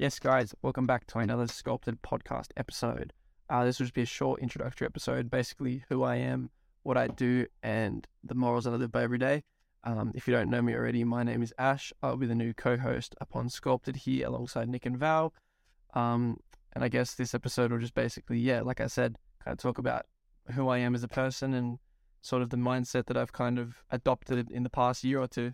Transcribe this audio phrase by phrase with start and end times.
[0.00, 3.12] Yes, guys, welcome back to another Sculpted podcast episode.
[3.50, 6.48] Uh, this will just be a short introductory episode, basically who I am,
[6.84, 9.44] what I do, and the morals that I live by every day.
[9.84, 11.92] Um, if you don't know me already, my name is Ash.
[12.02, 15.34] I'll be the new co-host upon Sculpted here alongside Nick and Val.
[15.92, 16.38] Um,
[16.72, 19.76] and I guess this episode will just basically, yeah, like I said, kind of talk
[19.76, 20.06] about
[20.54, 21.78] who I am as a person and
[22.22, 25.52] sort of the mindset that I've kind of adopted in the past year or two.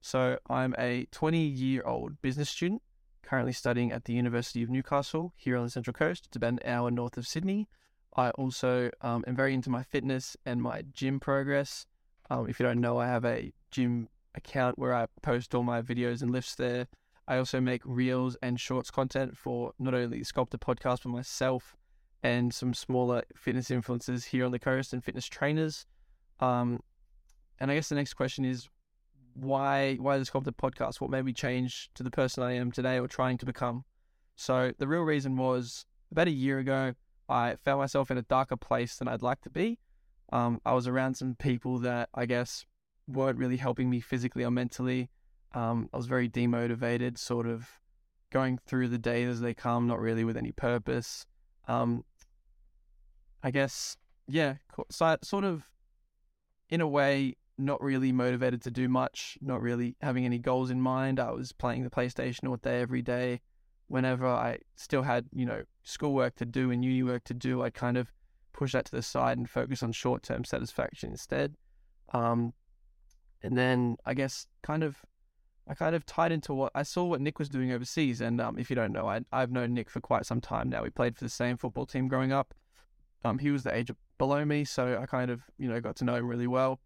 [0.00, 2.80] So I'm a 20 year old business student,
[3.28, 6.24] currently studying at the University of Newcastle here on the Central Coast.
[6.26, 7.68] It's about an hour north of Sydney.
[8.16, 11.84] I also um, am very into my fitness and my gym progress.
[12.30, 15.82] Um, if you don't know, I have a gym account where I post all my
[15.82, 16.88] videos and lifts there.
[17.26, 21.76] I also make reels and shorts content for not only the Sculpted podcast, but myself
[22.22, 25.84] and some smaller fitness influencers here on the coast and fitness trainers.
[26.40, 26.80] Um,
[27.60, 28.70] and I guess the next question is
[29.40, 31.00] why why the podcast?
[31.00, 33.84] What made me change to the person I am today or trying to become?
[34.36, 36.94] So the real reason was about a year ago,
[37.28, 39.78] I found myself in a darker place than I'd like to be.
[40.32, 42.64] Um, I was around some people that I guess
[43.06, 45.10] weren't really helping me physically or mentally.
[45.54, 47.68] Um, I was very demotivated, sort of
[48.30, 51.24] going through the days as they come, not really with any purpose.
[51.66, 52.04] Um,
[53.42, 53.96] I guess,
[54.26, 54.54] yeah,
[54.90, 55.64] so sort of
[56.68, 60.80] in a way, not really motivated to do much, not really having any goals in
[60.80, 61.18] mind.
[61.18, 63.40] I was playing the PlayStation all day, every day.
[63.88, 67.70] Whenever I still had, you know, schoolwork to do and uni work to do, I
[67.70, 68.12] kind of
[68.52, 71.54] push that to the side and focus on short term satisfaction instead.
[72.12, 72.52] Um,
[73.42, 74.96] and then I guess kind of,
[75.68, 78.20] I kind of tied into what I saw what Nick was doing overseas.
[78.20, 80.82] And um, if you don't know, I, I've known Nick for quite some time now.
[80.82, 82.54] We played for the same football team growing up.
[83.24, 86.04] Um, he was the age below me, so I kind of, you know, got to
[86.04, 86.80] know him really well.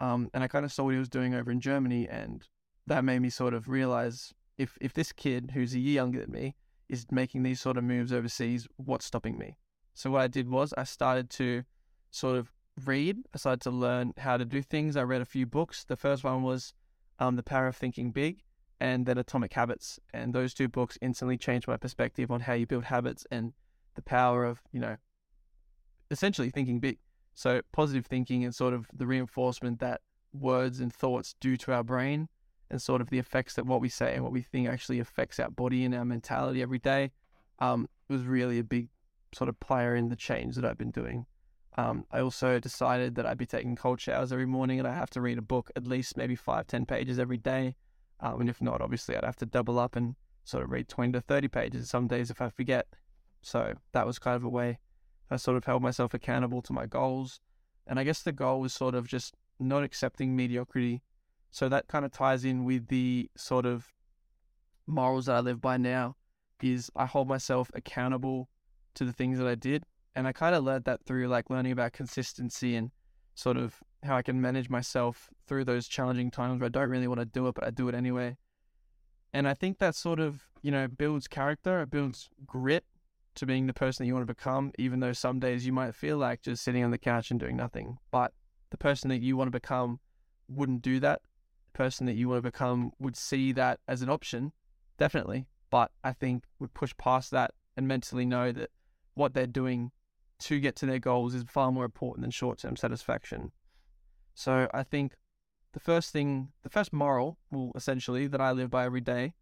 [0.00, 2.46] Um, and I kind of saw what he was doing over in Germany, and
[2.86, 6.32] that made me sort of realize if if this kid who's a year younger than
[6.32, 6.56] me
[6.88, 9.56] is making these sort of moves overseas, what's stopping me?
[9.94, 11.64] So what I did was I started to
[12.10, 12.52] sort of
[12.84, 13.18] read.
[13.34, 14.96] I started to learn how to do things.
[14.96, 15.84] I read a few books.
[15.84, 16.72] The first one was
[17.18, 18.42] um, The Power of Thinking Big,
[18.80, 19.98] and then Atomic Habits.
[20.14, 23.52] And those two books instantly changed my perspective on how you build habits and
[23.94, 24.96] the power of you know
[26.10, 26.98] essentially thinking big.
[27.38, 30.00] So positive thinking and sort of the reinforcement that
[30.32, 32.28] words and thoughts do to our brain
[32.68, 35.38] and sort of the effects that what we say and what we think actually affects
[35.38, 37.12] our body and our mentality every day
[37.60, 38.88] um, was really a big
[39.32, 41.26] sort of player in the change that I've been doing.
[41.76, 45.10] Um, I also decided that I'd be taking cold showers every morning and I have
[45.10, 47.76] to read a book at least maybe five, 10 pages every day.
[48.18, 51.12] Um, and if not, obviously, I'd have to double up and sort of read 20
[51.12, 52.88] to 30 pages some days if I forget.
[53.42, 54.80] So that was kind of a way
[55.30, 57.40] I sort of held myself accountable to my goals.
[57.86, 61.02] And I guess the goal was sort of just not accepting mediocrity.
[61.50, 63.86] So that kind of ties in with the sort of
[64.86, 66.16] morals that I live by now
[66.62, 68.48] is I hold myself accountable
[68.94, 69.84] to the things that I did.
[70.14, 72.90] And I kind of learned that through like learning about consistency and
[73.34, 77.08] sort of how I can manage myself through those challenging times where I don't really
[77.08, 78.36] want to do it, but I do it anyway.
[79.32, 82.84] And I think that sort of, you know, builds character, it builds grit
[83.38, 85.94] to being the person that you want to become, even though some days you might
[85.94, 87.98] feel like just sitting on the couch and doing nothing.
[88.10, 88.32] But
[88.70, 90.00] the person that you want to become
[90.48, 91.22] wouldn't do that.
[91.72, 94.52] The person that you want to become would see that as an option,
[94.98, 95.46] definitely.
[95.70, 98.70] But I think would push past that and mentally know that
[99.14, 99.92] what they're doing
[100.40, 103.52] to get to their goals is far more important than short term satisfaction.
[104.34, 105.14] So I think
[105.72, 109.34] the first thing, the first moral, well, essentially, that I live by every day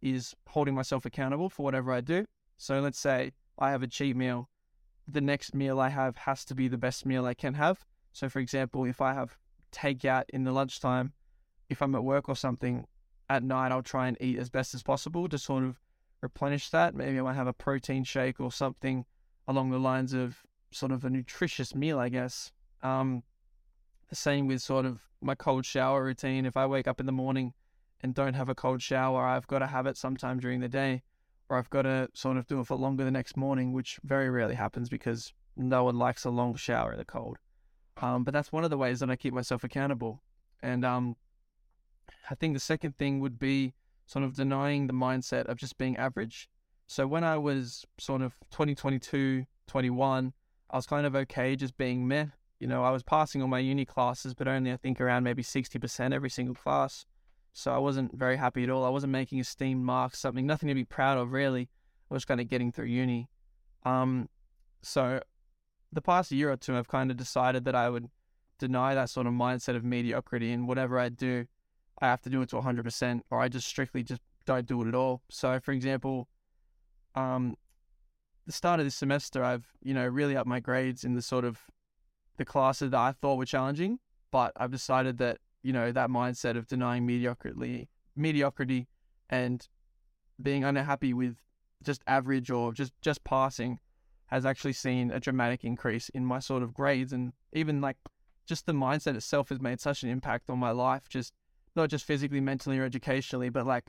[0.00, 2.24] is holding myself accountable for whatever I do.
[2.56, 4.48] So let's say I have a cheat meal,
[5.06, 7.84] the next meal I have has to be the best meal I can have.
[8.12, 9.36] So, for example, if I have
[9.72, 11.12] takeout in the lunchtime,
[11.68, 12.86] if I'm at work or something,
[13.28, 15.80] at night I'll try and eat as best as possible to sort of
[16.20, 16.94] replenish that.
[16.94, 19.04] Maybe I might have a protein shake or something
[19.46, 20.38] along the lines of
[20.70, 22.52] sort of a nutritious meal, I guess.
[22.82, 23.22] Um,
[24.08, 26.46] the same with sort of my cold shower routine.
[26.46, 27.54] If I wake up in the morning
[28.02, 31.02] and don't have a cold shower, I've got to have it sometime during the day
[31.48, 34.30] or I've got to sort of do it for longer the next morning, which very
[34.30, 37.38] rarely happens because no one likes a long shower in the cold.
[37.98, 40.22] Um, but that's one of the ways that I keep myself accountable.
[40.62, 41.16] And um,
[42.30, 43.74] I think the second thing would be
[44.06, 46.48] sort of denying the mindset of just being average.
[46.86, 50.32] So when I was sort of 2022, 21,
[50.70, 52.26] I was kind of okay just being meh.
[52.60, 55.42] You know, I was passing all my uni classes, but only I think around maybe
[55.42, 57.06] 60% every single class.
[57.54, 58.84] So I wasn't very happy at all.
[58.84, 61.70] I wasn't making esteemed marks, something nothing to be proud of really.
[62.10, 63.28] I was kind of getting through uni.
[63.84, 64.28] Um,
[64.82, 65.20] so
[65.92, 68.10] the past year or two, I've kind of decided that I would
[68.58, 71.46] deny that sort of mindset of mediocrity and whatever I do,
[72.02, 74.88] I have to do it to 100%, or I just strictly just don't do it
[74.88, 75.22] at all.
[75.30, 76.28] So, for example,
[77.14, 77.56] um,
[78.46, 81.44] the start of this semester, I've you know really upped my grades in the sort
[81.44, 81.60] of
[82.36, 86.56] the classes that I thought were challenging, but I've decided that you know that mindset
[86.56, 88.86] of denying mediocrity, mediocrity,
[89.30, 89.66] and
[90.40, 91.36] being unhappy with
[91.82, 93.80] just average or just just passing
[94.26, 97.96] has actually seen a dramatic increase in my sort of grades and even like
[98.46, 101.32] just the mindset itself has made such an impact on my life just
[101.76, 103.84] not just physically mentally or educationally but like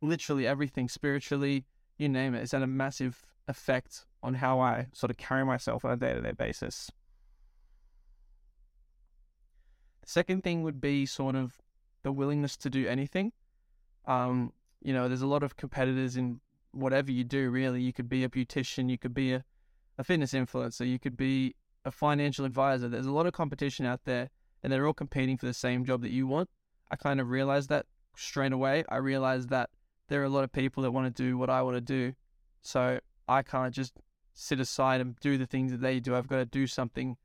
[0.00, 1.64] literally everything spiritually
[1.98, 5.84] you name it it's had a massive effect on how i sort of carry myself
[5.84, 6.90] on a day-to-day basis
[9.90, 11.60] the second thing would be sort of
[12.02, 13.32] the willingness to do anything
[14.06, 14.52] um
[14.82, 16.40] you know there's a lot of competitors in
[16.72, 19.44] whatever you do really you could be a beautician you could be a
[19.98, 21.54] a fitness influencer, you could be
[21.84, 22.88] a financial advisor.
[22.88, 24.30] There's a lot of competition out there
[24.62, 26.48] and they're all competing for the same job that you want.
[26.90, 28.84] I kind of realized that straight away.
[28.88, 29.70] I realized that
[30.08, 32.14] there are a lot of people that want to do what I want to do.
[32.62, 33.94] So I can't just
[34.34, 36.14] sit aside and do the things that they do.
[36.14, 37.16] I've got to do something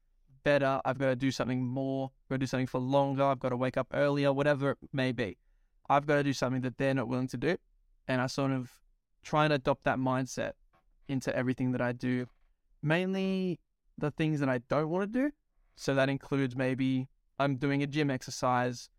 [0.48, 0.80] better.
[0.86, 2.12] I've got to do something more.
[2.24, 3.24] I've got to do something for longer.
[3.24, 5.38] I've got to wake up earlier, whatever it may be.
[5.90, 7.58] I've got to do something that they're not willing to do.
[8.08, 8.72] And I sort of
[9.24, 10.54] try and adopt that mindset
[11.10, 12.28] into everything that I do
[12.82, 13.60] mainly
[13.98, 15.32] the things that I don't want to do.
[15.76, 17.08] So that includes maybe
[17.40, 18.90] I'm doing a gym exercise.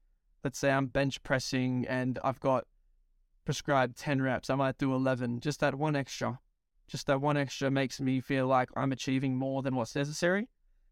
[0.45, 2.65] Let's say I'm bench pressing and I've got
[3.45, 4.51] prescribed 10 reps.
[4.51, 5.41] I might do 11.
[5.41, 6.39] Just that one extra.
[6.87, 10.49] Just that one extra makes me feel like I'm achieving more than what's necessary.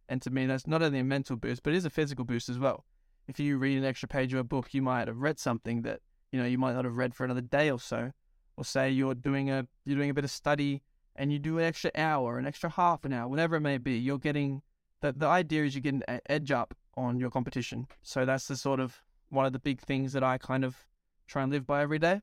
[0.09, 2.49] And to me, that's not only a mental boost, but it is a physical boost
[2.49, 2.85] as well.
[3.29, 6.01] If you read an extra page of a book, you might have read something that,
[6.31, 8.13] you know, you might not have read for another day or so.
[8.57, 10.83] Or say you're doing a you're doing a bit of study
[11.15, 13.99] and you do an extra hour, an extra half an hour, whatever it may be,
[13.99, 14.63] you're getting
[15.03, 17.87] the the idea is you get an edge up on your competition.
[18.03, 20.87] So that's the sort of one of the big things that I kind of
[21.27, 22.23] try and live by every day.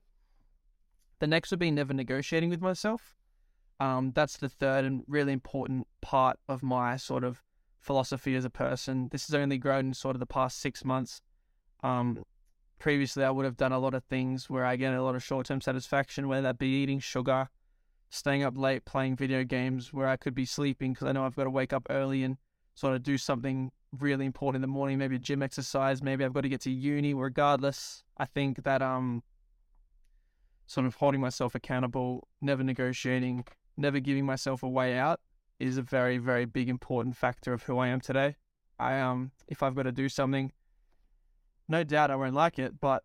[1.20, 3.14] The next would be never negotiating with myself.
[3.80, 7.42] Um, that's the third and really important part of my sort of
[7.84, 9.08] philosophy as a person.
[9.12, 11.20] This has only grown in sort of the past six months.
[11.82, 12.24] Um,
[12.78, 15.22] previously, I would have done a lot of things where I get a lot of
[15.22, 17.48] short term satisfaction, whether that be eating sugar,
[18.08, 21.36] staying up late playing video games where I could be sleeping because I know I've
[21.36, 22.38] got to wake up early and
[22.74, 23.70] sort of do something
[24.00, 26.70] really important in the morning, maybe a gym exercise, maybe I've got to get to
[26.70, 27.12] uni.
[27.12, 29.22] Regardless, I think that um
[30.66, 33.44] sort of holding myself accountable, never negotiating,
[33.76, 35.20] never giving myself a way out
[35.58, 38.36] is a very, very big important factor of who I am today.
[38.78, 40.52] I um if I've got to do something,
[41.68, 43.04] no doubt I won't like it, but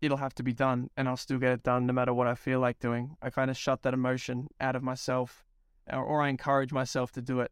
[0.00, 2.34] it'll have to be done and I'll still get it done no matter what I
[2.34, 3.16] feel like doing.
[3.22, 5.44] I kind of shut that emotion out of myself
[5.90, 7.50] or, or I encourage myself to do it.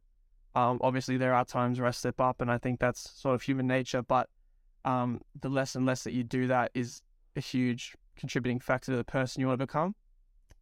[0.54, 3.42] Um, obviously, there are times where I slip up and I think that's sort of
[3.42, 4.28] human nature, but
[4.84, 7.00] um, the less and less that you do that is
[7.36, 9.94] a huge contributing factor to the person you want to become.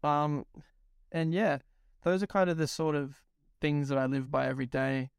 [0.04, 0.46] Um,
[1.10, 1.58] and yeah,
[2.04, 3.16] those are kind of the sort of
[3.60, 5.10] things that I live by every day.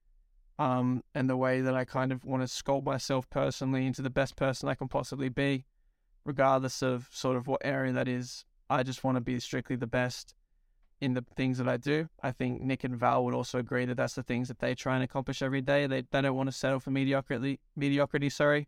[0.59, 4.11] Um, and the way that I kind of want to sculpt myself personally into the
[4.11, 5.65] best person I can possibly be
[6.25, 8.45] regardless of sort of what area that is.
[8.69, 10.35] I just want to be strictly the best
[10.99, 12.07] in the things that I do.
[12.21, 14.95] I think Nick and Val would also agree that that's the things that they try
[14.95, 15.87] and accomplish every day.
[15.87, 17.59] They they don't want to settle for mediocrity.
[17.75, 18.67] Mediocrity, sorry,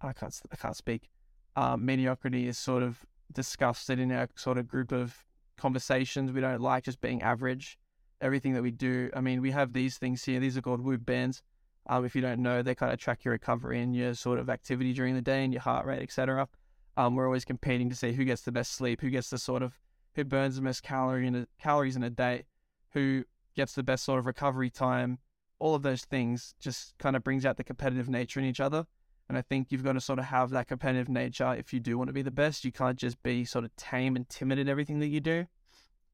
[0.00, 1.10] I can't I can't speak.
[1.56, 5.24] Um, mediocrity is sort of discussed in our sort of group of
[5.56, 6.32] conversations.
[6.32, 7.78] We don't like just being average.
[8.22, 10.40] Everything that we do, I mean, we have these things here.
[10.40, 11.42] These are called Whoop bands.
[11.86, 14.48] Um, if you don't know, they kind of track your recovery and your sort of
[14.48, 16.48] activity during the day and your heart rate, etc.
[16.96, 19.62] Um, we're always competing to see who gets the best sleep, who gets the sort
[19.62, 19.78] of
[20.14, 22.44] who burns the most calorie in a, calories in a day,
[22.92, 23.24] who
[23.56, 25.18] gets the best sort of recovery time.
[25.58, 28.86] All of those things just kind of brings out the competitive nature in each other.
[29.28, 31.96] And I think you've got to sort of have that competitive nature if you do
[31.96, 32.64] want to be the best.
[32.64, 35.46] You can't just be sort of tame and timid in everything that you do.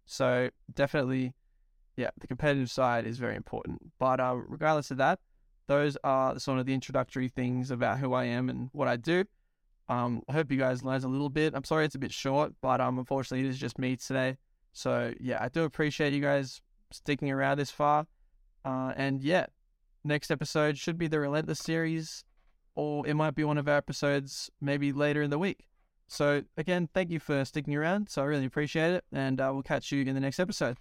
[0.05, 1.35] So definitely,
[1.99, 3.93] yeah, the competitive side is very important.
[3.99, 5.19] But uh, regardless of that,
[5.67, 9.25] those are sort of the introductory things about who I am and what I do.
[9.89, 11.55] Um, I hope you guys learned a little bit.
[11.55, 14.37] I'm sorry it's a bit short, but um, unfortunately it is just me today.
[14.73, 16.63] So yeah, I do appreciate you guys
[16.93, 18.07] sticking around this far.
[18.65, 19.47] Uh, and yeah,
[20.05, 22.25] next episode should be the Relentless series,
[22.77, 25.67] or it might be one of our episodes maybe later in the week.
[26.07, 28.09] So again, thank you for sticking around.
[28.09, 30.77] So I really appreciate it, and uh, we'll catch you in the next episode.